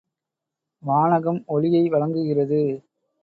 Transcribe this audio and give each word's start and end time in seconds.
வானகம், 0.83 1.43
ஒளியை 1.45 1.89
வழங்குகிறது. 1.89 2.61